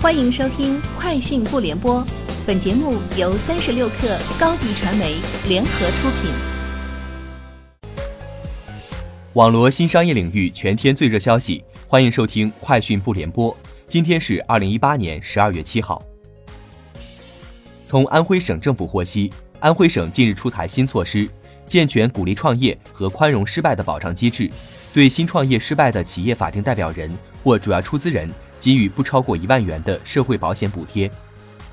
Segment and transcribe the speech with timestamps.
[0.00, 2.00] 欢迎收听《快讯不联播》，
[2.46, 5.16] 本节目由三十六克高低传媒
[5.48, 6.30] 联合出品。
[9.32, 13.52] 网罗新商业领域全天最热消息，欢迎收听《快讯不联播》。
[13.88, 16.00] 今天是二零一八年十二月七号。
[17.84, 21.28] 从安徽省政府获悉，安徽省近日出台新措施，
[21.66, 24.48] 健全鼓励创业和宽容失败的保障机制，
[24.94, 27.10] 对新创业失败的企业法定代表人
[27.42, 28.32] 或主要出资人。
[28.60, 31.10] 给予不超过一万元的社会保险补贴。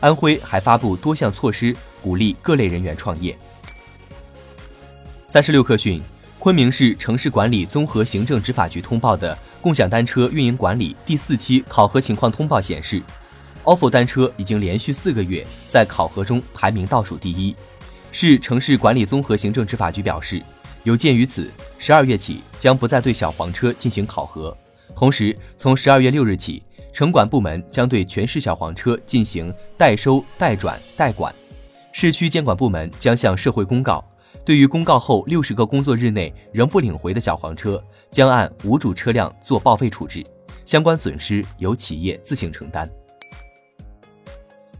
[0.00, 3.36] 安徽还发布多项措施，鼓励各类人员创业。
[5.26, 6.00] 三十六氪讯，
[6.38, 13.00] 昆明市城市管理综合行政执法局通报的共享单车运营管理第四期考核情况通报显示
[13.64, 17.56] ，ofo 单车已经连续四个月在考核中排名倒数第一。
[18.12, 20.42] 市城市管理综合行政执法局表示，
[20.82, 24.54] 有鉴于此，十二月起将不再对小黄车进行考核，
[24.94, 26.62] 同时从十二月六日起。
[26.94, 31.34] 城管部门将对全市小黄车进行代收、代转、代管，
[31.90, 34.02] 市区监管部门将向社会公告，
[34.44, 40.24] 对于公告后六十个工作日内仍不领回的小黄车，将按无主车辆做报废处置，
[40.64, 42.88] 相关损失由企业自行承担。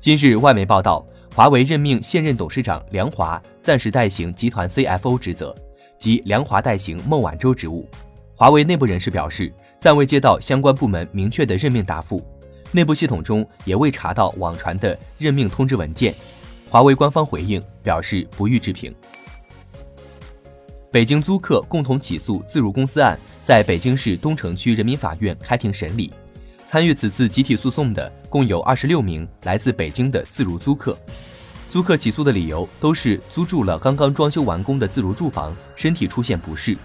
[0.00, 5.54] 今日外媒报道，华为任命现任董事长梁华暂时代行集团 CFO 职责，
[5.96, 7.88] 及梁华代行孟晚舟职务。
[8.34, 9.54] 华为内部人士表示。
[9.80, 12.22] 暂未接到相关部门明确的任命答复，
[12.70, 16.14] 内部系统中也未查到网传的任命通知文件。
[16.68, 18.94] 华为官方回应表示不予置评。
[20.92, 26.12] 北京租客共同起诉自如公司案在北京市东城区人民法院开庭审理，
[26.66, 30.96] 参与此次集体诉讼的共有二十六名来自北京的自如租客。
[31.70, 36.76] 租客起诉的理由都是租住了刚刚装修完工的自如住房，身体出现不适。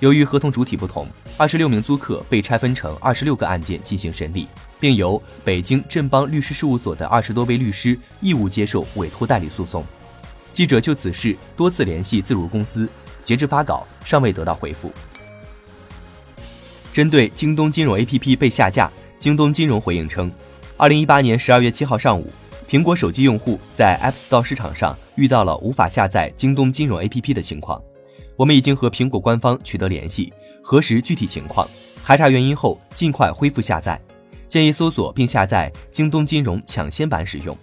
[0.00, 1.06] 由于合同主体不同，
[1.38, 4.46] 二十六名租客被拆分成二十六个案件进行审理，
[4.78, 9.84] 并由北京振邦律师事务所的二十多位律师义务接受委托代理诉讼。
[10.52, 12.88] 记者就此事多次联系自如公司，
[13.24, 14.92] 截至发稿尚未得到回复。
[16.92, 20.30] 针对京东金融 APP 被下架，京东金融回应称，
[20.76, 22.30] 二零一八年十二月七号上午，
[22.68, 27.82] 苹果手机用户在 App Store 市场上遇到了无法下载京东金融 APP 的情况。
[28.36, 31.68] 我们已经和苹果官方取得联系，核实具体情况，
[32.04, 34.00] 排查原因后尽快恢复下载。
[34.48, 37.56] 建议搜索并下载京东金融抢先版使用，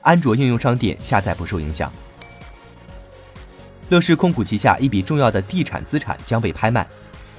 [0.00, 1.92] 安卓应用商店下载不受影响。
[3.88, 6.86] 乐视控股旗下一笔重要的地产资产将被拍卖。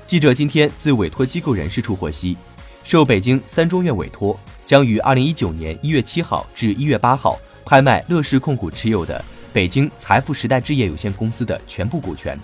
[0.05, 2.37] 记者今天自委托机构人士处获悉，
[2.83, 12.39] 受北京三中院委托，将于二零一九年一月七号至一月八号拍卖乐视控股持有的北京财富时代置业有限公司的全部股权。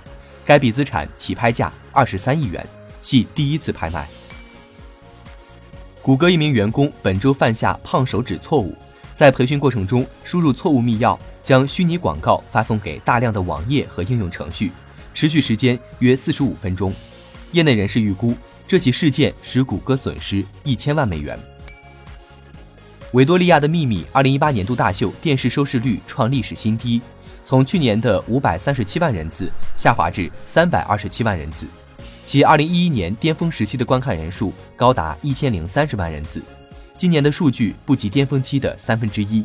[0.45, 2.65] 该笔资产起拍价二十三亿元，
[3.01, 4.07] 系第一次拍卖。
[6.01, 8.75] 谷歌一名员工本周犯下胖手指错误，
[9.15, 14.71] 在培训过程中输入错误密钥，将虚拟广告发送给大量的网页和应用程序，
[15.13, 16.93] 持续时间约四十五分钟。
[17.53, 18.35] 业内人士预估，
[18.67, 21.39] 这起事件使谷歌损失一千万美元。
[23.13, 26.99] 维多利亚的秘密二零一八年度大秀电视收视率创历史新低。
[27.45, 31.67] 从去年的五百三十七万人次下滑至三百二十七万人次，
[32.25, 36.41] 其二零一一年巅峰时期的观看人数高达一千零三十万人次，
[36.97, 39.43] 今年的数据不及巅峰期的三分之一。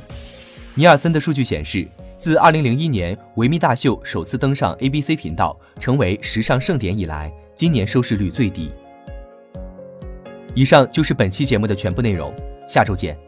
[0.75, 1.88] 尼尔森的数据显示，
[2.19, 8.70] 自二零零一年维密大秀首次登上 ABC 频道，成为时尚盛典以来，今年收视率最低。
[10.54, 12.32] 以上就是本期节目的全部内容，
[12.66, 13.27] 下周见。